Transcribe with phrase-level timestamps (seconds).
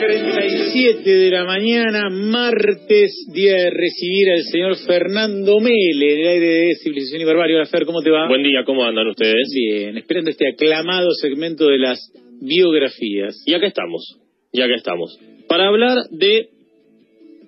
[0.00, 6.74] 9.37 de la mañana, martes, día de recibir al señor Fernando Mele, del aire de
[6.76, 7.56] Civilización y Barbarie.
[7.56, 8.28] Hola, Fer, ¿cómo te va?
[8.28, 9.48] Buen día, ¿cómo andan ustedes?
[9.52, 11.98] Bien, esperando este aclamado segmento de las
[12.40, 13.42] biografías.
[13.44, 14.20] Y acá estamos,
[14.52, 15.18] y acá estamos.
[15.48, 16.48] Para hablar de,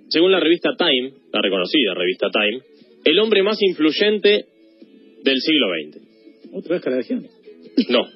[0.08, 2.62] según la revista Time, la reconocida revista Time,
[3.04, 4.46] el hombre más influyente
[5.22, 6.52] del siglo XX.
[6.52, 7.26] ¿Otra vez Caradagian?
[7.88, 8.08] No.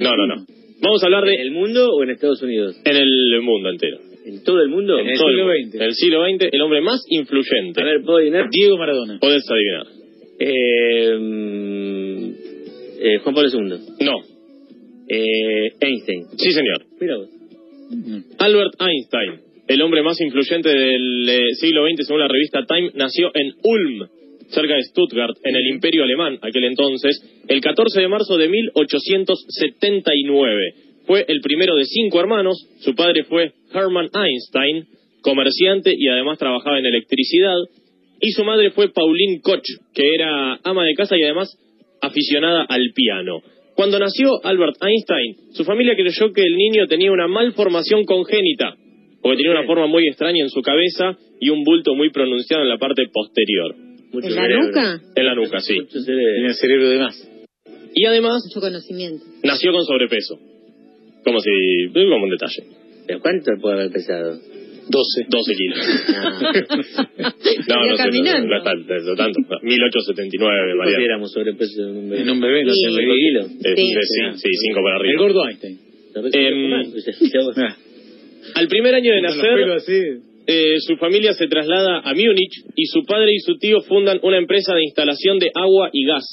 [0.00, 0.59] No, no, no.
[0.82, 1.34] Vamos a hablar de...
[1.34, 2.76] ¿En el mundo o en Estados Unidos?
[2.84, 3.98] En el mundo entero.
[4.24, 4.98] ¿En todo el mundo?
[4.98, 5.46] En el Todo siglo.
[5.46, 5.74] XX.
[5.74, 7.80] En el siglo XX, el hombre más influyente.
[7.80, 8.48] A ver, ¿puedo adivinar?
[8.50, 9.18] Diego Maradona.
[9.18, 9.86] Podés adivinar.
[10.38, 11.18] Eh,
[13.00, 13.78] eh, Juan Pablo II.
[14.00, 14.12] No.
[15.08, 16.26] Eh, Einstein.
[16.36, 16.84] Sí, señor.
[17.00, 17.28] Mira vos.
[17.90, 18.20] Mm.
[18.38, 23.30] Albert Einstein, el hombre más influyente del eh, siglo XX según la revista Time, nació
[23.34, 24.08] en Ulm,
[24.50, 30.74] cerca de Stuttgart, en el Imperio Alemán, aquel entonces, el 14 de marzo de 1879.
[31.06, 34.86] Fue el primero de cinco hermanos, su padre fue Hermann Einstein,
[35.22, 37.56] comerciante y además trabajaba en electricidad,
[38.20, 41.56] y su madre fue Pauline Koch, que era ama de casa y además
[42.00, 43.40] aficionada al piano.
[43.74, 48.76] Cuando nació Albert Einstein, su familia creyó que el niño tenía una malformación congénita,
[49.22, 52.68] porque tenía una forma muy extraña en su cabeza y un bulto muy pronunciado en
[52.68, 53.89] la parte posterior.
[54.12, 54.66] Mucho ¿En la cerebro.
[54.66, 55.00] nuca?
[55.16, 55.74] En la nuca, sí.
[55.80, 56.32] Mucho cerebro.
[56.34, 57.28] Tiene el cerebro de más.
[57.94, 59.24] Y además Mucho conocimiento.
[59.42, 60.38] nació con sobrepeso.
[61.24, 61.50] Como si...
[61.92, 62.62] como un detalle.
[63.06, 64.38] ¿Pero cuánto puede haber pesado?
[64.88, 65.26] 12.
[65.28, 65.78] 12 kilos.
[66.16, 66.40] Ah,
[67.68, 68.46] No, Iba no sé, no, caminando.
[68.48, 69.40] no, es tanto, no tanto.
[69.62, 71.04] 1879, ¿Por qué Mariano.
[71.04, 72.22] éramos sobrepeso en un bebé?
[72.22, 73.14] En un bebé no ¿Cinco ve.
[73.14, 73.46] kilos?
[73.64, 73.86] Eh, Sí.
[73.86, 75.22] sí, sí, cinco para El arriba.
[75.22, 75.78] gordo Einstein.
[76.16, 77.76] Ah,
[78.54, 80.00] Al primer año de nacer, pelos así.
[80.52, 84.36] Eh, su familia se traslada a Múnich y su padre y su tío fundan una
[84.36, 86.24] empresa de instalación de agua y gas.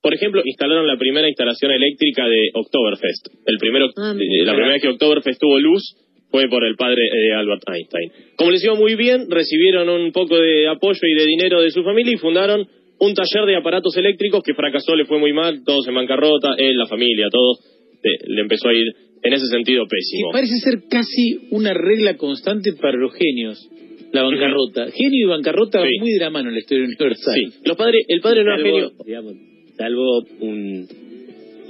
[0.00, 3.26] Por ejemplo, instalaron la primera instalación eléctrica de Oktoberfest.
[3.46, 5.82] El primero, Ah, eh, la primera vez que Oktoberfest tuvo luz
[6.30, 8.12] fue por el padre de Albert Einstein.
[8.36, 11.82] Como les iba muy bien, recibieron un poco de apoyo y de dinero de su
[11.82, 12.64] familia y fundaron
[13.00, 16.76] un taller de aparatos eléctricos que fracasó, le fue muy mal, todos en bancarrota, él,
[16.76, 17.58] la familia, todos,
[18.04, 18.86] eh, le empezó a ir
[19.22, 20.30] en ese sentido Que pésimo.
[20.32, 23.68] parece ser casi una regla constante para los genios.
[24.12, 24.86] La bancarrota.
[24.90, 25.84] Genio y bancarrota Sí.
[25.84, 27.34] van muy de la mano en la historia universal.
[27.34, 28.88] Sí, los padres, el padre no era genio.
[28.88, 29.32] Salvo, digamos,
[29.76, 30.88] salvo un...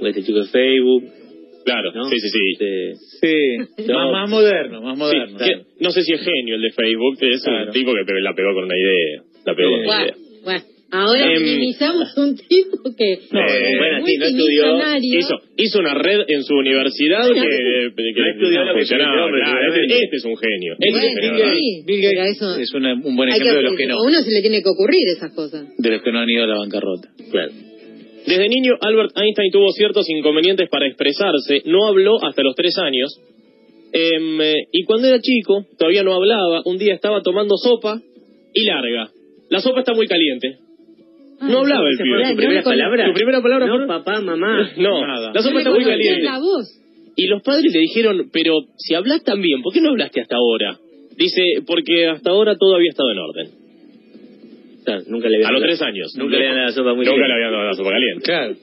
[0.01, 1.03] Este chico de Facebook,
[1.65, 2.05] Claro, ¿no?
[2.05, 2.39] sí, sí, sí.
[2.53, 2.95] Este,
[3.75, 3.93] Sí, No.
[3.95, 5.37] más, más moderno, más Sí, moderno.
[5.37, 7.65] que- no sé si es genio el de Facebook, es Claro.
[7.67, 9.21] un tipo que la pegó con una idea.
[9.45, 10.15] La pegó con una Bueno, idea.
[10.45, 10.61] bueno,
[10.91, 14.63] ahora Em, minimizamos un tipo que No, Eh, bueno, sí, no estudió.
[15.19, 19.09] Hizo, hizo una red en su universidad Bueno, que, que- que no estudió que funcionaba.
[19.13, 20.73] estudió, hombre, Claro, este, este es un genio.
[20.79, 21.83] Este Bueno, es un sí.
[21.85, 24.03] Bill pero Gates eso- es una- un buen que- ejemplo de los que no, A
[24.07, 25.65] uno se le tiene que ocurrir esas cosas.
[25.77, 27.09] de los que no han ido a la bancarrota.
[27.31, 27.51] claro.
[28.27, 31.63] Desde niño, Albert Einstein tuvo ciertos inconvenientes para expresarse.
[31.65, 33.09] No habló hasta los tres años.
[33.91, 36.61] Em, eh, y cuando era chico, todavía no hablaba.
[36.65, 37.99] Un día estaba tomando sopa
[38.53, 39.09] y larga.
[39.49, 40.57] La sopa está muy caliente.
[41.41, 42.29] No hablaba el ¿Esa pibe.
[42.31, 43.05] ¿Tu primera palabra?
[43.05, 44.71] ¿Tu primera palabra No, papá, mamá.
[44.77, 45.31] No, Nada.
[45.33, 46.23] la sopa está muy caliente.
[46.23, 46.67] la voz.
[47.15, 50.35] Y los padres le dijeron, pero si hablas tan bien, ¿por qué no hablaste hasta
[50.37, 50.77] ahora?
[51.17, 53.47] Dice, porque hasta ahora todo había estado en orden.
[55.07, 56.13] Nunca le habían A los dado- tres años.
[56.17, 57.27] Nunca le habían dado la sopa muy Nunca bien.
[57.27, 58.23] le habían dado la sopa caliente.
[58.23, 58.55] Claro.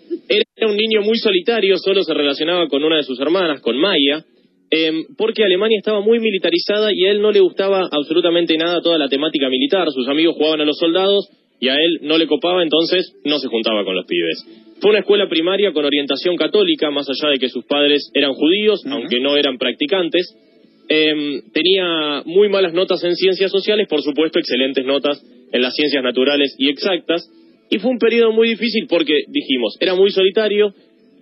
[0.56, 4.25] Era un niño muy solitario, solo se relacionaba con una de sus hermanas, con Maya,
[4.70, 8.98] em, porque Alemania estaba muy militarizada y a él no le gustaba absolutamente nada toda
[8.98, 9.86] la temática militar.
[9.92, 11.28] Sus amigos jugaban a los soldados
[11.61, 14.44] y a él no le copaba, entonces no se juntaba con los pibes.
[14.81, 18.83] Fue una escuela primaria con orientación católica, más allá de que sus padres eran judíos,
[18.87, 20.37] aunque no eran practicantes.
[20.89, 26.03] Em, tenía muy malas notas en ciencias sociales, por supuesto, excelentes notas en las ciencias
[26.03, 27.28] naturales y exactas.
[27.71, 30.75] Y fue un periodo muy difícil porque, dijimos, era muy solitario,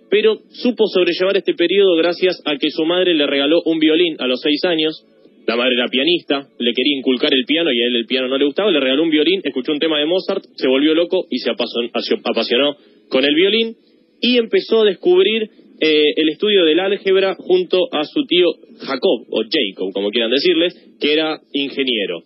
[0.09, 4.27] pero supo sobrellevar este periodo gracias a que su madre le regaló un violín a
[4.27, 5.03] los seis años.
[5.47, 8.37] La madre era pianista, le quería inculcar el piano y a él el piano no
[8.37, 11.37] le gustaba, le regaló un violín, escuchó un tema de Mozart, se volvió loco y
[11.37, 11.91] se apasion-
[12.23, 12.75] apasionó
[13.09, 13.75] con el violín
[14.21, 15.43] y empezó a descubrir
[15.79, 18.47] eh, el estudio del álgebra junto a su tío
[18.79, 22.23] Jacob, o Jacob, como quieran decirles, que era ingeniero.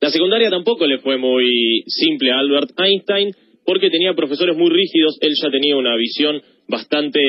[0.00, 3.30] La secundaria tampoco le fue muy simple a Albert Einstein
[3.64, 7.20] porque tenía profesores muy rígidos, él ya tenía una visión bastante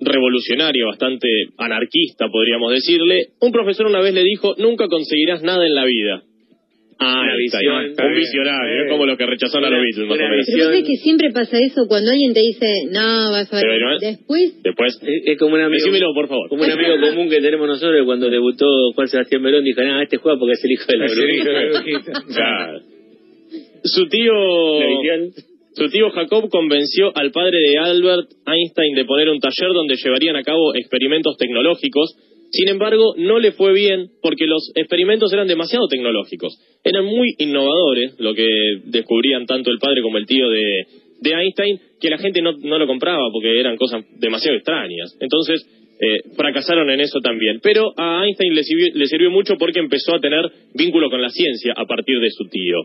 [0.00, 1.28] revolucionaria, bastante
[1.58, 3.28] anarquista, podríamos decirle.
[3.40, 6.22] Un profesor una vez le dijo, nunca conseguirás nada en la vida.
[7.00, 7.76] Ah, Una visión.
[7.76, 8.16] un Está bien.
[8.18, 8.84] visionario, Eh.
[8.86, 10.46] es como los que rechazaron a los Beatles, más o menos.
[10.50, 13.64] Pero vos sabés que siempre pasa eso cuando alguien te dice, no, vas a ver.
[13.70, 16.48] Pero Después, Después, Es, es como un amigo, decímelo, por favor.
[16.48, 18.66] como un amigo común que tenemos nosotros cuando debutó
[18.96, 22.12] Juan Sebastián Verón dijo, no, este juega porque es el hijo de la brujita".
[23.84, 24.32] Su tío...
[24.80, 25.30] La.
[25.78, 30.34] Su tío Jacob convenció al padre de Albert Einstein de poner un taller donde llevarían
[30.34, 32.16] a cabo experimentos tecnológicos.
[32.50, 36.58] Sin embargo, no le fue bien porque los experimentos eran demasiado tecnológicos.
[36.82, 38.48] Eran muy innovadores, lo que
[38.86, 42.88] descubrían tanto el padre como el tío de, Einstein, que la gente no, no lo
[42.88, 45.16] compraba porque eran cosas demasiado extrañas.
[45.20, 45.64] Entonces,
[46.00, 47.60] eh, fracasaron en eso también.
[47.62, 50.44] Pero a Einstein le sirvió, le sirvió mucho porque empezó a tener
[50.74, 52.78] vínculo con la ciencia a partir de su tío.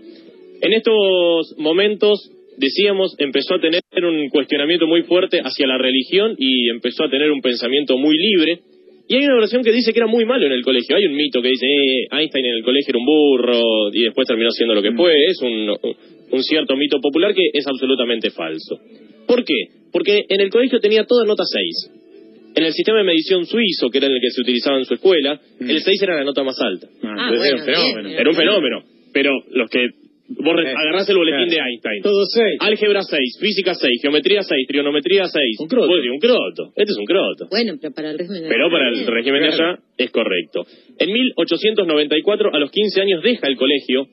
[0.62, 6.70] En estos momentos, decíamos, empezó a tener un cuestionamiento muy fuerte hacia la religión y
[6.70, 8.60] empezó a tener un pensamiento muy libre.
[9.08, 10.96] Y hay una versión que dice que era muy malo en el colegio.
[10.96, 13.62] Hay un mito que dice, eh, Einstein en el colegio era un burro
[13.94, 15.14] y después terminó siendo lo que fue.
[15.26, 15.70] Es un,
[16.32, 18.80] un cierto mito popular que es absolutamente falso.
[19.28, 19.56] ¿Por qué?
[19.92, 21.92] Porque en el colegio tenía todas notas 6.
[22.56, 25.40] En el sistema de medición suizo, que era el que se utilizaba en su escuela,
[25.60, 26.88] el 6 era la nota más alta.
[27.04, 28.08] Ah, Ah, era un fenómeno.
[28.10, 28.20] bien.
[28.20, 28.84] Era un fenómeno.
[29.12, 29.88] Pero los que...
[30.40, 31.52] Vos Eh, agarrás el boletín claro.
[31.52, 32.02] de Einstein.
[32.04, 32.58] Todo seis.
[32.60, 35.60] Álgebra 6, física 6, geometría 6, trigonometría 6.
[35.60, 35.92] Un croto.
[35.94, 36.64] Un croto.
[36.76, 37.48] Este es un croto.
[37.50, 40.66] Bueno, pero para el régimen de Pero para el régimen de allá es correcto.
[41.00, 44.08] En 1894, a los 15 años, deja el colegio.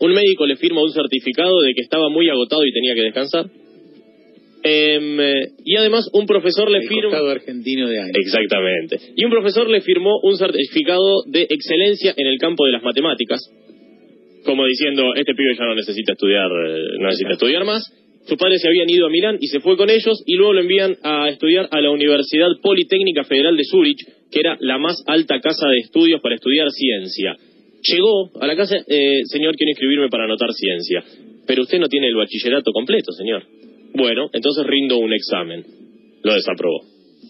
[0.00, 3.46] Un médico le firma un certificado de que estaba muy agotado y tenía que descansar.
[4.62, 8.24] Em, eh, y además un profesor le costado argentino de Einstein.
[8.26, 8.98] Exactamente.
[9.16, 13.40] Y un profesor le firmó un certificado de excelencia en el campo de las matemáticas,
[14.44, 17.82] como diciendo, este pibe ya no necesita estudiar, eh, no necesita estudiar más.
[18.26, 20.60] Sus padres se habían ido a Milán y se fue con ellos y luego lo
[20.60, 25.40] envían a estudiar a la Universidad Politécnica Federal de Zúrich, que era la más alta
[25.40, 27.36] casa de estudios para estudiar ciencia.
[27.82, 31.02] Llegó a la casa, eh, señor, quiero inscribirme para anotar ciencia.
[31.46, 33.42] Pero usted no tiene el bachillerato completo, señor.
[33.94, 35.64] Bueno, entonces rindo un examen.
[36.22, 36.82] Lo desaprobó.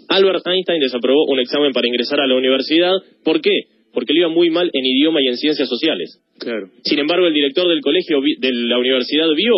[0.09, 2.93] Albert Einstein desaprobó un examen para ingresar a la universidad.
[3.25, 3.53] ¿Por qué?
[3.93, 6.21] Porque le iba muy mal en idioma y en ciencias sociales.
[6.39, 6.69] Claro.
[6.85, 9.53] Sin embargo, el director del colegio, vi- de la universidad, vio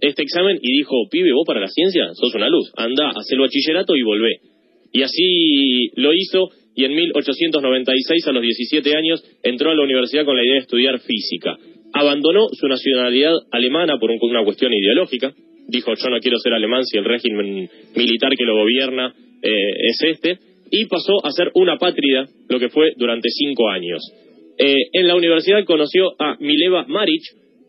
[0.00, 2.70] este examen y dijo, pibe, vos para la ciencia sos una luz.
[2.76, 4.40] Anda, haz el bachillerato y volvé.
[4.92, 10.24] Y así lo hizo y en 1896, a los 17 años, entró a la universidad
[10.24, 11.56] con la idea de estudiar física.
[11.92, 15.32] Abandonó su nacionalidad alemana por un- una cuestión ideológica.
[15.68, 19.48] Dijo, yo no quiero ser alemán si el régimen militar que lo gobierna eh,
[19.90, 20.38] es este.
[20.70, 24.02] Y pasó a ser una pátrida, lo que fue durante cinco años.
[24.58, 27.22] Eh, en la universidad conoció a Mileva Maric,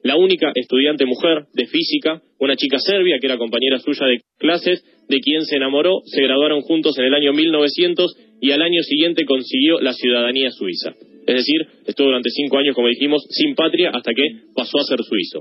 [0.03, 4.83] la única estudiante mujer de física, una chica serbia que era compañera suya de clases,
[5.09, 9.25] de quien se enamoró, se graduaron juntos en el año 1900 y al año siguiente
[9.25, 10.94] consiguió la ciudadanía suiza.
[11.27, 14.23] Es decir, estuvo durante cinco años, como dijimos, sin patria hasta que
[14.55, 15.39] pasó a ser suizo.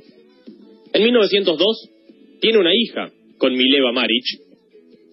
[0.92, 1.90] En 1902
[2.40, 4.24] tiene una hija con Mileva Maric,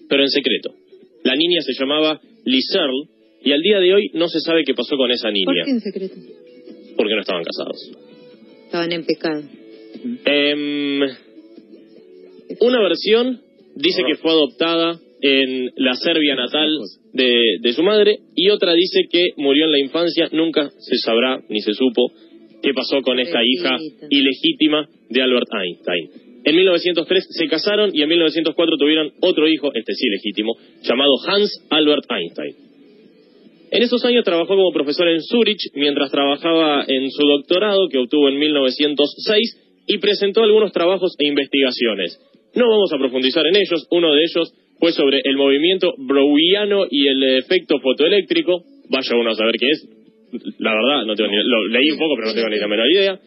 [0.10, 0.74] pero en secreto.
[1.24, 3.10] La niña se llamaba Liserl
[3.44, 5.72] y al día de hoy no se sabe qué pasó con esa ¿Por niña, qué
[5.72, 6.16] en secreto?
[6.98, 7.92] porque no estaban casados.
[8.66, 9.44] Estaban en pecado.
[10.26, 11.00] Em,
[12.60, 13.42] una versión
[13.76, 16.70] dice que fue adoptada en la Serbia natal
[17.14, 20.30] de, de su madre y otra dice que murió en la infancia.
[20.32, 22.12] Nunca se sabrá ni se supo
[22.62, 23.78] qué pasó con esta hija
[24.10, 26.33] ilegítima de Albert Einstein.
[26.46, 31.66] En 1903 se casaron y en 1904 tuvieron otro hijo, este sí legítimo, llamado Hans
[31.70, 32.56] Albert Einstein.
[33.72, 38.30] En esos años trabajó como profesor en Zurich mientras trabajaba en su doctorado que obtuvo
[38.30, 42.20] en 1906 y presentó algunos trabajos e investigaciones.
[42.56, 47.08] No vamos a profundizar en ellos, uno de ellos fue sobre el movimiento browniano y
[47.08, 48.64] el efecto fotoeléctrico.
[48.90, 49.90] Vaya uno a saber qué es.
[50.60, 52.92] La verdad, no tengo ni, lo leí un poco, pero no tengo ni la menor
[52.92, 53.20] idea.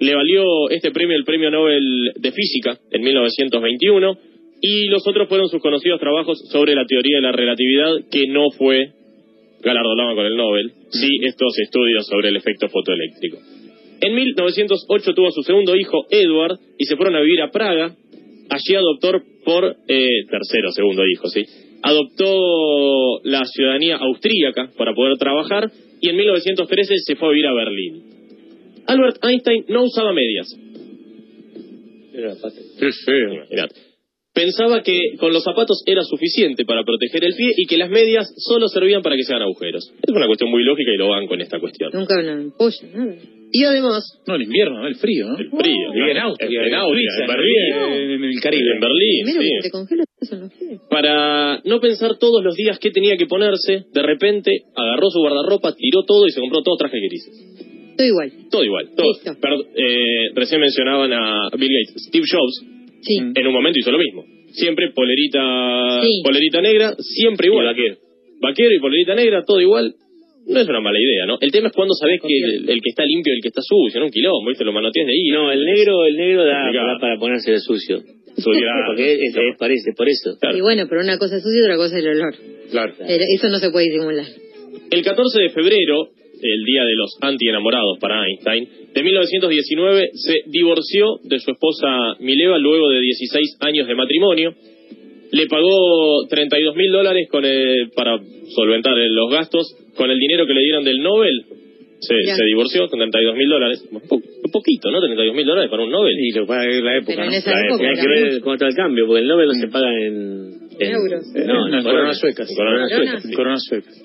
[0.00, 4.18] Le valió este premio el Premio Nobel de Física en 1921
[4.62, 8.50] y los otros fueron sus conocidos trabajos sobre la teoría de la relatividad que no
[8.50, 8.92] fue
[9.62, 13.38] galardonado con el Nobel, sí estos estudios sobre el efecto fotoeléctrico.
[14.00, 17.94] En 1908 tuvo a su segundo hijo, Edward, y se fueron a vivir a Praga.
[18.48, 21.44] Allí adoptó por, eh, tercero, segundo hijo, sí,
[21.82, 27.52] adoptó la ciudadanía austríaca para poder trabajar y en 1913 se fue a vivir a
[27.52, 28.19] Berlín.
[28.90, 30.48] Albert Einstein no usaba medias.
[32.12, 32.34] Era.
[33.34, 33.74] Imaginate.
[34.32, 38.32] Pensaba que con los zapatos era suficiente para proteger el pie y que las medias
[38.36, 39.92] solo servían para que se hagan agujeros.
[40.02, 41.90] Es una cuestión muy lógica y lo van con esta cuestión.
[41.92, 43.16] Nunca una ampolla, nada.
[43.52, 44.86] Y además, No, el invierno, ¿no?
[44.86, 45.36] el frío, ¿no?
[45.36, 45.92] el frío.
[45.92, 47.74] Vivía en Austria, en, Austria, en Berlín.
[47.74, 48.72] En, en el Caribe.
[48.74, 49.48] En Berlín, Primero sí.
[49.56, 50.80] que te congela son los pies.
[50.88, 55.74] Para no pensar todos los días qué tenía que ponerse, de repente agarró su guardarropa,
[55.74, 57.49] tiró todo y se compró todos trajes grises.
[58.00, 58.32] Todo igual.
[58.50, 58.90] Todo igual.
[58.96, 59.12] Todo.
[59.12, 59.32] Listo.
[59.40, 62.02] Perd- eh, recién mencionaban a Bill Gates.
[62.08, 62.64] Steve Jobs
[63.02, 63.16] Sí.
[63.18, 64.24] en un momento hizo lo mismo.
[64.52, 66.22] Siempre polerita, Sí.
[66.24, 67.66] polerita negra, siempre igual.
[67.66, 67.96] Y vaquero.
[68.40, 69.94] Vaquero y polerita negra, todo igual.
[70.46, 71.36] No es una mala idea, ¿no?
[71.40, 73.60] El tema es cuando sabés que el, el que está limpio y el que está
[73.62, 74.06] sucio, ¿no?
[74.06, 74.64] Un quilombo, ¿viste?
[74.64, 75.28] Lo manoteas de ahí.
[75.28, 78.00] No, el negro, el negro da, para ponerse de sucio.
[78.44, 80.38] Porque es, es- parece, por eso.
[80.40, 80.56] Claro.
[80.56, 82.34] Y bueno, pero una cosa es sucio y otra cosa es el olor.
[82.70, 82.94] Claro.
[82.98, 84.26] Pero Eso no se puede disimular.
[84.90, 86.08] El 14 de febrero,
[86.42, 92.58] el día de los anti-enamorados para Einstein, de 1919 se divorció de su esposa Mileva
[92.58, 94.54] luego de 16 años de matrimonio.
[95.32, 98.18] Le pagó 32 mil dólares con el- para
[98.54, 99.64] solventar los gastos
[99.96, 101.44] con el dinero que le dieron del Nobel.
[102.00, 103.86] Se, se divorció con 32 mil dólares.
[103.92, 105.00] Un po- un poquito, ¿no?
[105.00, 106.14] 32 mil dólares para un Nobel.
[106.18, 107.36] Y lo para la época, Pero en ¿no?
[107.36, 109.68] esa La época Hay que ver cómo está el cambio, porque el Nobel no se
[109.68, 110.50] paga en...
[110.80, 111.26] en- Euros.
[111.34, 112.50] No, Eh, no, en en coronas suecas.
[112.50, 113.04] En coronas Corona.
[113.10, 113.22] suecas.
[113.30, 113.34] sí.
[113.36, 114.02] Coronas suecas.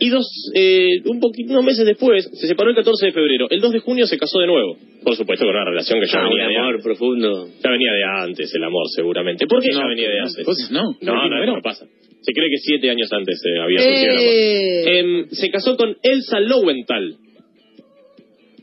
[0.00, 3.46] Y dos, eh, un poquito, unos meses después, se separó el 14 de febrero.
[3.50, 4.76] El 2 de junio se casó de nuevo.
[5.02, 7.48] Por supuesto, con una relación que ya Ah, un venía de amor profundo.
[7.64, 9.46] Ya venía de antes el amor, seguramente.
[9.46, 10.44] ¿Por qué ya No, venía de no, antes?
[10.44, 10.82] cosas no.
[11.00, 11.84] No, no, no, no pasa.
[12.20, 14.32] Se cree que siete años antes eh, había surgido el amor.
[14.34, 17.16] Eh, Em, se casó con Elsa Lowenthal,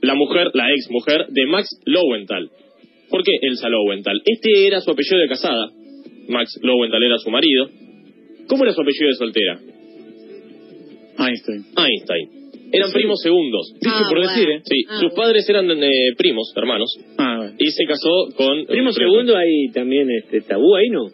[0.02, 2.50] la mujer, la ex mujer de Max Lowenthal.
[3.10, 4.22] ¿Por qué Elsa Lowenthal?
[4.26, 5.70] Este era su apellido de casada.
[6.28, 7.70] Max Lowenthal era su marido.
[8.48, 9.60] ¿Cómo era su apellido de soltera?
[11.18, 11.66] Einstein.
[11.78, 12.30] Einstein.
[12.72, 13.72] Eran primos segundos.
[13.76, 14.32] Dicho Ah, por bueno.
[14.34, 14.62] decir, ¿eh?
[14.66, 17.54] Sí, Ah, sus padres eran eh, primos, hermanos, Ah, bueno.
[17.60, 18.66] y se casó con...
[18.66, 21.06] Primo eh, segundo hay también este tabú ahí, ¿no?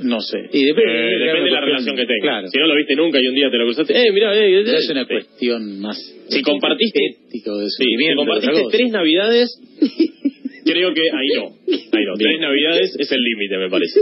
[0.00, 0.38] No sé.
[0.52, 2.22] Eh, depende de la relación que tengas.
[2.22, 2.48] Claro.
[2.48, 4.64] Si no lo viste nunca y un día te lo cruzaste, eh, mira, eh, eh,
[4.76, 5.08] es una sí.
[5.12, 5.96] cuestión más
[6.28, 9.48] Si compartiste, ética o de sí, si compartiste tres navidades,
[10.64, 11.44] creo que ahí no.
[11.46, 12.14] Ahí no.
[12.16, 12.18] Bien.
[12.18, 14.00] Tres navidades es el límite, me parece.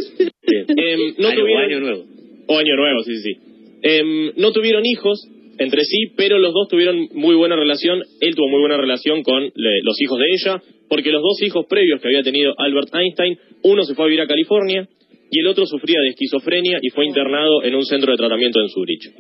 [0.49, 1.65] Em, no Año- tuvieron...
[1.65, 2.05] año nuevo.
[2.49, 3.23] O año nuevo, sí, sí.
[3.23, 3.41] sí.
[3.83, 5.27] Em, no tuvieron hijos
[5.59, 8.03] entre sí, pero los dos tuvieron muy buena relación.
[8.21, 11.67] Él tuvo muy buena relación con le- los hijos de ella, porque los dos hijos
[11.69, 14.87] previos que había tenido Albert Einstein, uno se fue a vivir a California
[15.31, 18.69] y el otro sufría de esquizofrenia y fue internado en un centro de tratamiento en
[18.69, 19.11] Zurich.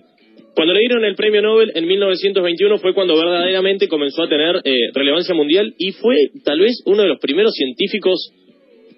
[0.55, 4.75] Cuando le dieron el premio Nobel en 1921 fue cuando verdaderamente comenzó a tener eh,
[4.95, 8.31] relevancia mundial y fue tal vez uno de los primeros científicos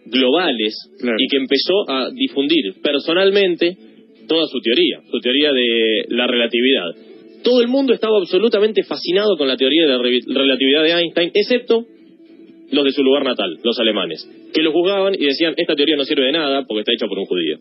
[0.06, 1.16] globales Claro.
[1.18, 3.76] y que empezó a difundir personalmente
[4.28, 6.94] toda su teoría, su teoría de la relatividad.
[7.44, 11.30] Todo el mundo estaba absolutamente fascinado con la teoría de la re- relatividad de Einstein,
[11.34, 11.84] excepto
[12.70, 16.04] los de su lugar natal, los alemanes, que lo juzgaban y decían, esta teoría no
[16.04, 17.58] sirve de nada porque está hecha por un judío.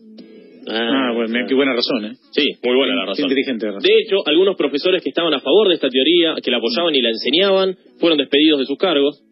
[0.70, 2.12] Ah, bueno, mira qué buena razón, ¿eh?
[2.30, 3.24] Sí, muy buena la Qué razón.
[3.24, 3.82] inteligente razón.
[3.82, 7.00] De hecho, algunos profesores que estaban a favor de esta teoría, que la apoyaban y
[7.00, 9.22] la enseñaban, fueron despedidos de sus cargos.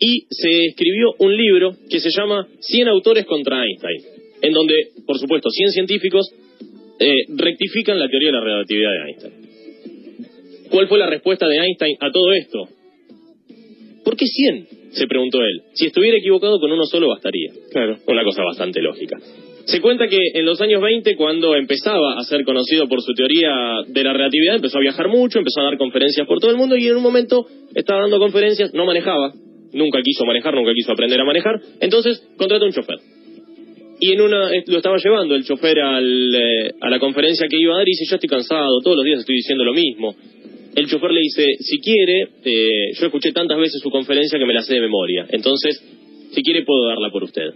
[0.00, 4.00] Y se escribió un libro que se llama 100 autores contra Einstein,
[4.42, 4.74] en donde,
[5.06, 6.26] por supuesto, 100 científicos
[6.98, 9.34] eh, rectifican la teoría de la relatividad de Einstein.
[10.70, 12.68] ¿Cuál fue la respuesta de Einstein a todo esto?
[14.04, 14.80] ¿Por qué 100?
[14.90, 15.62] se preguntó él.
[15.74, 17.50] Si estuviera equivocado con uno solo bastaría.
[17.72, 17.96] Claro.
[18.06, 19.18] Una cosa bastante lógica.
[19.64, 23.50] Se cuenta que en los años 20, cuando empezaba a ser conocido por su teoría
[23.86, 26.76] de la relatividad, empezó a viajar mucho, empezó a dar conferencias por todo el mundo
[26.76, 29.32] y en un momento estaba dando conferencias, no manejaba,
[29.72, 32.96] nunca quiso manejar, nunca quiso aprender a manejar, entonces contrató un chofer.
[34.00, 37.58] Y en una eh, lo estaba llevando el chofer al, eh, a la conferencia que
[37.58, 40.16] iba a dar y dice, yo estoy cansado, todos los días estoy diciendo lo mismo.
[40.76, 44.54] El chofer le dice, si quiere, eh, yo escuché tantas veces su conferencia que me
[44.54, 45.80] la sé de memoria, entonces,
[46.32, 47.50] si quiere puedo darla por usted.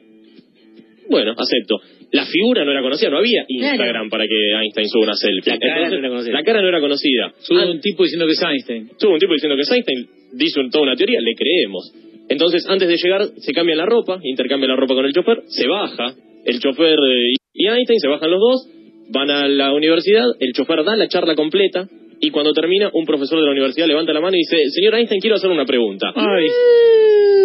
[1.09, 1.80] Bueno, acepto.
[2.12, 4.11] La figura no era conocida, no había Instagram Claro.
[4.11, 5.52] para que Einstein suba una selfie.
[5.52, 6.33] La cara Entonces, no era conocida.
[6.33, 7.33] La cara no era conocida.
[7.40, 8.90] Sube Ah, un tipo diciendo que es Einstein.
[8.99, 11.92] Tuvo un tipo diciendo que es Einstein, dice un- toda una teoría, le creemos.
[12.28, 15.66] Entonces, antes de llegar, se cambia la ropa, intercambia la ropa con el chofer, se
[15.66, 16.14] baja,
[16.47, 18.68] el chofer eh, y Einstein se bajan los dos,
[19.12, 21.87] van a la universidad, el chofer da la charla completa,
[22.26, 25.21] y cuando termina, un profesor de la universidad levanta la mano y dice, señor Einstein,
[25.21, 26.07] quiero hacer una pregunta.
[26.14, 26.47] Ay.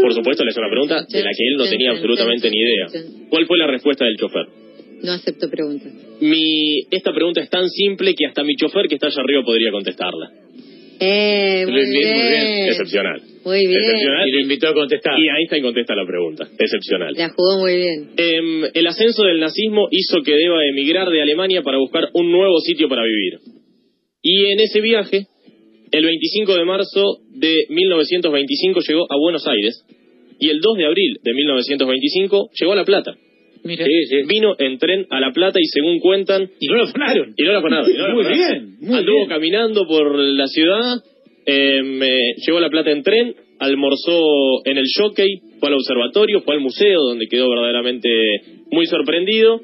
[0.02, 2.88] Por supuesto, le hace una pregunta de la que él no tenía absolutamente ni idea.
[3.30, 4.48] ¿Cuál fue la respuesta del chofer?
[5.04, 5.92] No acepto preguntas.
[6.22, 9.72] Mi, esta pregunta es tan simple que hasta mi chofer que está allá arriba podría
[9.72, 10.32] contestarla.
[11.02, 12.18] Eh, muy Bien, bien.
[12.18, 12.70] muy bien.
[12.70, 13.22] Excepcional.
[13.46, 13.80] Muy bien.
[13.80, 14.28] Excepcional.
[14.28, 15.20] Y lo invitó a contestar.
[15.20, 16.48] Y Einstein contesta la pregunta.
[16.58, 17.14] Excepcional.
[17.16, 18.10] La jugó muy bien.
[18.18, 22.60] Em, el ascenso del nazismo hizo que deba emigrar de Alemania para buscar un nuevo
[22.60, 23.40] sitio para vivir.
[24.22, 25.28] Y en ese viaje,
[25.92, 29.84] el 25 de marzo de 1925 llegó a Buenos Aires
[30.40, 33.16] y el 2 de abril de 1925 llegó a La Plata.
[33.64, 33.86] Mira.
[33.86, 34.18] Sí, sí.
[34.28, 37.34] Vino en tren a La Plata y según cuentan, Y no lo afanaron.
[37.38, 38.34] y no no la Muy afanaron.
[38.34, 39.30] bien, muy Anduvo bien.
[39.30, 40.96] caminando por la ciudad,
[41.46, 46.42] em, eh, llegó a La Plata en tren, almorzó en el jockey, fue al observatorio,
[46.42, 48.10] fue al museo, donde quedó verdaderamente
[48.72, 49.60] muy sorprendido.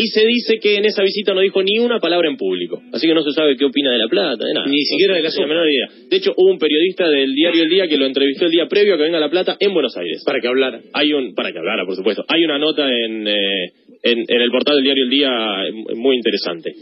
[0.00, 2.80] Y se dice que en esa visita no dijo ni una palabra en público.
[2.90, 4.66] Así que no se sabe qué opina de La Plata, de nada.
[4.66, 5.46] Ni siquiera de la sopa.
[5.46, 5.88] menor idea.
[6.08, 8.94] De hecho, hubo un periodista del diario El Día que lo entrevistó el día previo
[8.94, 10.22] a que venga La Plata en Buenos Aires.
[10.24, 10.80] Para que hablara.
[10.94, 12.24] Hay un, para que hablara, por supuesto.
[12.28, 15.28] Hay una nota en, eh, en, en el portal del diario El Día
[15.66, 16.72] eh, muy interesante.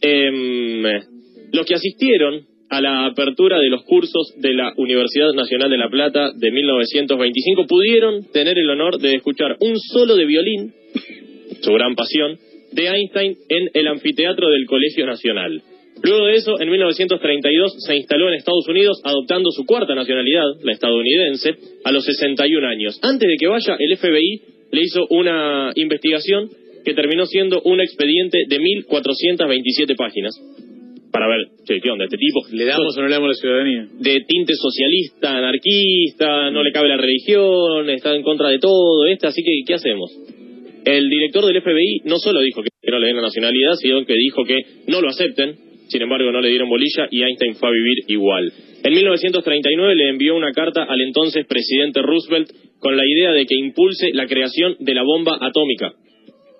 [0.00, 0.82] Em,
[1.52, 5.90] los que asistieron a la apertura de los cursos de la Universidad Nacional de La
[5.90, 10.72] Plata de 1925, pudieron tener el honor de escuchar un solo de violín,
[11.60, 12.38] su gran pasión,
[12.72, 15.62] de Einstein en el anfiteatro del Colegio Nacional.
[16.02, 20.72] Luego de eso, en 1932 se instaló en Estados Unidos adoptando su cuarta nacionalidad, la
[20.72, 22.98] estadounidense, a los 61 años.
[23.02, 24.40] Antes de que vaya, el FBI
[24.72, 26.48] le hizo una investigación
[26.84, 30.34] que terminó siendo un expediente de 1.427 páginas.
[31.12, 32.06] Para ver, che, ¿qué onda?
[32.06, 32.40] Este tipo.
[32.50, 33.86] ¿Le damos o no le damos la ciudadanía?
[34.00, 39.26] De tinte socialista, anarquista, no le cabe la religión, está en contra de todo, este,
[39.26, 40.10] así que, ¿qué hacemos?
[40.84, 44.14] El director del FBI no solo dijo que no le den la nacionalidad, sino que
[44.14, 44.58] dijo que
[44.88, 45.56] no lo acepten,
[45.88, 48.52] sin embargo no le dieron bolilla y Einstein fue a vivir igual.
[48.82, 52.48] En 1939 le envió una carta al entonces presidente Roosevelt
[52.78, 55.92] con la idea de que impulse la creación de la bomba atómica.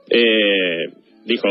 [0.09, 0.87] Eh,
[1.27, 1.49] dijo,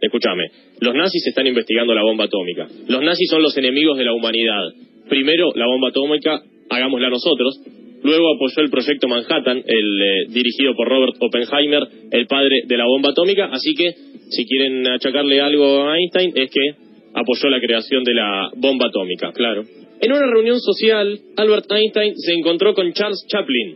[0.00, 0.44] escúchame,
[0.80, 2.68] los nazis están investigando la bomba atómica.
[2.88, 4.62] Los nazis son los enemigos de la humanidad.
[5.08, 7.60] Primero, la bomba atómica, hagámosla nosotros.
[8.06, 11.82] Luego apoyó el proyecto Manhattan, el eh, dirigido por Robert Oppenheimer,
[12.12, 13.46] el padre de la bomba atómica.
[13.50, 13.94] Así que,
[14.30, 16.60] si quieren achacarle algo a Einstein, es que
[17.12, 19.32] apoyó la creación de la bomba atómica.
[19.32, 19.64] Claro.
[20.00, 23.74] En una reunión social, Albert Einstein se encontró con Charles Chaplin.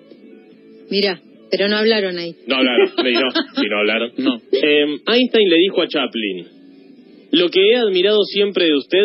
[0.92, 1.20] Mira,
[1.50, 2.32] pero no hablaron ahí.
[2.46, 4.12] No hablaron, no, si no hablaron.
[4.16, 4.36] No.
[4.52, 6.46] Eh, Einstein le dijo a Chaplin,
[7.32, 9.04] lo que he admirado siempre de usted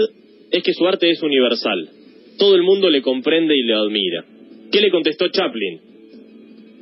[0.51, 1.89] es que su arte es universal.
[2.37, 4.34] Todo el mundo le comprende y le admira.
[4.71, 5.81] ¿Qué le contestó Chaplin?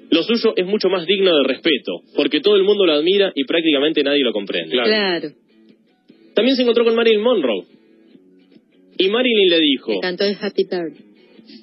[0.10, 3.46] Lo suyo es mucho más digno de respeto, porque todo el mundo lo admira y
[3.46, 4.72] prácticamente nadie lo comprende.
[4.72, 4.88] Claro.
[4.88, 5.30] Claro.
[6.36, 7.66] También se encontró con Marilyn Monroe.
[8.98, 10.94] Y Marilyn le dijo, Me cantó el Happy Bird.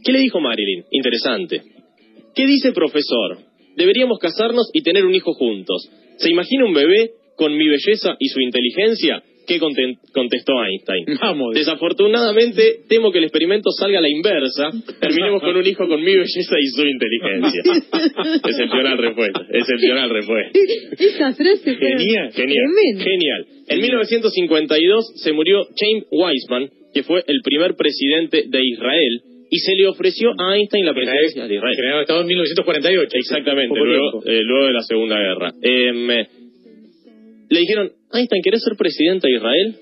[0.04, 0.84] ¿qué le dijo Marilyn?
[0.90, 1.62] Interesante.
[2.34, 3.38] ¿Qué dice profesor?
[3.76, 5.88] Deberíamos casarnos y tener un hijo juntos.
[6.18, 9.22] ¿Se imagina un bebé con mi belleza y su inteligencia?
[9.50, 11.18] ¿Qué contestó Einstein?
[11.20, 11.54] Vamos.
[11.56, 14.70] Desafortunadamente, temo que el experimento salga a la inversa.
[15.00, 17.62] Terminemos con un hijo con mi belleza y su inteligencia.
[18.46, 19.40] Excepcional respuesta.
[19.50, 20.52] Excepcional respuesta.
[21.00, 22.64] Esa frase fue Genial, Genial.
[22.98, 23.46] Genial.
[23.66, 29.74] En 1952 se murió Chaim Weizmann, que fue el primer presidente de Israel, y se
[29.74, 31.74] le ofreció a Einstein la presidencia de Israel.
[31.74, 33.16] Generado Estado en 1948.
[33.18, 35.50] Exactamente, luego, eh, luego de la Segunda Guerra.
[35.60, 36.26] Em, eh,
[37.50, 39.74] le dijeron, Einstein, ¿querés ser presidente de Israel?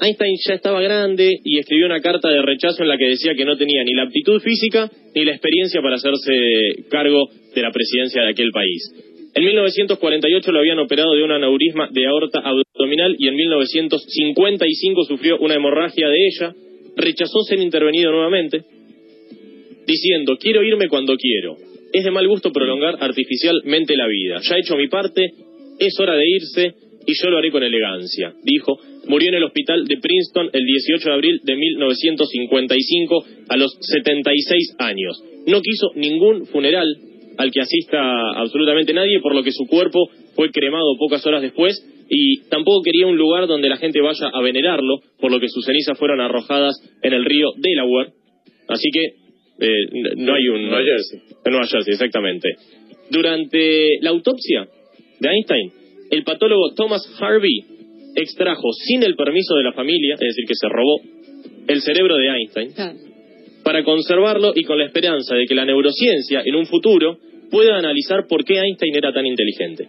[0.00, 3.44] Einstein ya estaba grande y escribió una carta de rechazo en la que decía que
[3.44, 8.22] no tenía ni la aptitud física ni la experiencia para hacerse cargo de la presidencia
[8.22, 8.92] de aquel país.
[9.34, 15.38] En 1948 lo habían operado de un aneurisma de aorta abdominal y en 1955 sufrió
[15.38, 16.54] una hemorragia de ella.
[16.96, 18.62] Rechazó ser intervenido nuevamente,
[19.86, 21.56] diciendo, quiero irme cuando quiero.
[21.92, 24.40] Es de mal gusto prolongar artificialmente la vida.
[24.42, 25.22] Ya he hecho mi parte,
[25.78, 26.74] es hora de irse
[27.06, 28.78] y yo lo haré con elegancia, dijo.
[29.08, 34.74] Murió en el hospital de Princeton el 18 de abril de 1955 a los 76
[34.78, 35.22] años.
[35.46, 36.86] No quiso ningún funeral
[37.38, 37.98] al que asista
[38.34, 43.06] absolutamente nadie, por lo que su cuerpo fue cremado pocas horas después y tampoco quería
[43.06, 46.74] un lugar donde la gente vaya a venerarlo, por lo que sus cenizas fueron arrojadas
[47.02, 48.10] en el río Delaware.
[48.68, 49.04] Así que
[49.60, 50.68] eh, no hay un...
[50.68, 51.20] Nueva Jersey.
[51.44, 52.48] En Nueva Jersey, exactamente.
[53.10, 54.68] Durante la autopsia
[55.20, 55.72] de Einstein,
[56.10, 57.64] el patólogo Thomas Harvey
[58.14, 61.00] extrajo sin el permiso de la familia, es decir, que se robó
[61.68, 62.72] el cerebro de Einstein,
[63.62, 67.18] para conservarlo y con la esperanza de que la neurociencia en un futuro
[67.50, 69.88] pueda analizar por qué Einstein era tan inteligente.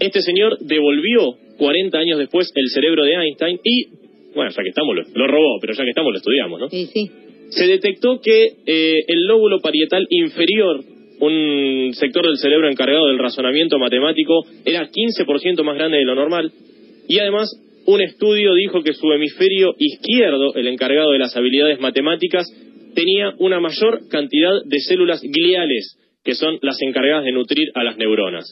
[0.00, 3.86] Este señor devolvió 40 años después el cerebro de Einstein y,
[4.34, 6.68] bueno, ya que estamos, lo, lo robó, pero ya que estamos lo estudiamos, ¿no?
[6.68, 7.10] Sí, sí.
[7.50, 10.82] se detectó que eh, el lóbulo parietal inferior,
[11.20, 16.52] un sector del cerebro encargado del razonamiento matemático, era 15% más grande de lo normal.
[17.08, 17.50] Y además,
[17.86, 22.46] un estudio dijo que su hemisferio izquierdo, el encargado de las habilidades matemáticas,
[22.94, 27.96] tenía una mayor cantidad de células gliales, que son las encargadas de nutrir a las
[27.96, 28.44] neuronas.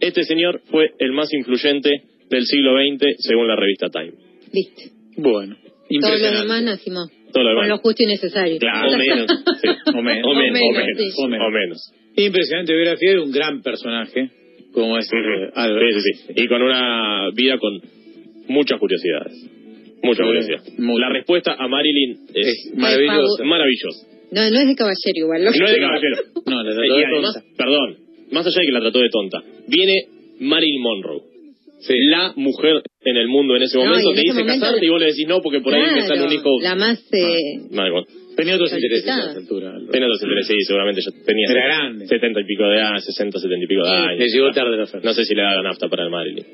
[0.00, 1.90] Este señor fue el más influyente
[2.30, 4.12] del siglo XX, según la revista Time.
[4.52, 4.90] Viste.
[5.16, 6.42] Bueno, Todos los impresionante.
[6.42, 7.62] demás nacimos Todo lo demás.
[7.62, 8.58] con lo justo y necesario.
[8.58, 9.26] Claro, o menos.
[9.60, 9.68] sí.
[9.94, 10.24] O menos.
[10.26, 11.22] O menos, o menos, sí.
[11.22, 11.46] o menos.
[11.46, 11.92] O menos.
[12.16, 14.30] Impresionante biografía de un gran personaje,
[14.72, 15.96] como es eh, Albert.
[15.96, 16.32] Sí, sí, sí.
[16.44, 17.80] Y con una vida con
[18.48, 19.32] muchas curiosidades.
[20.02, 20.60] Mucha Sí, curiosidad.
[20.78, 20.98] mucho.
[20.98, 23.44] La respuesta a Marilyn es, Es maravilloso.
[23.44, 24.06] maravillosa.
[24.32, 25.44] No, no es de caballero igual.
[25.44, 25.50] ¿no?
[25.50, 26.16] No es de caballero.
[26.46, 27.48] No, la y trató de además, tonta.
[27.56, 27.96] perdón,
[28.32, 29.94] más allá de que la trató de tonta, viene
[30.40, 31.20] Marilyn Monroe.
[31.82, 31.94] Sí.
[32.10, 34.60] La mujer en el mundo en ese No, momento y en te ese dice momento
[34.60, 36.50] casarte la- y vos le decís no porque por ahí me sale un Claro, hijo.
[36.62, 36.98] La más...
[37.12, 37.36] Eh,
[37.76, 38.06] Ah, bueno.
[38.36, 39.72] Tenía otros intereses a esa altura.
[39.90, 42.06] Tenía otros intereses, sí, seguramente ya tenía Era grande.
[42.06, 44.18] 70 y pico de años, 60, 70 y pico de años.
[44.18, 45.06] Le llegó tarde la oferta.
[45.06, 46.46] No sé si le da la nafta para el Marilyn.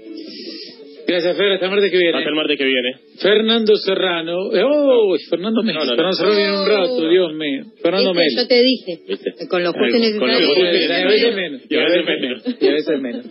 [1.06, 1.52] Gracias, Fer.
[1.52, 2.18] Hasta el martes que viene.
[2.18, 2.90] Hasta el martes que viene.
[3.22, 4.52] Fernando Serrano.
[4.54, 5.74] eh, Oh, Fernando Mel.
[5.74, 5.96] No, no, no.
[5.96, 7.62] Fernando Serrano viene en un rato, Dios mío.
[7.82, 8.12] Fernando.
[8.14, 8.26] Mel.
[8.36, 9.30] Yo te dije, ¿Viste?
[9.48, 11.08] con los jueces Con los necesarios.
[11.08, 11.62] jueces menos.
[11.70, 12.44] Y a veces menos.
[12.60, 13.24] Y a veces menos.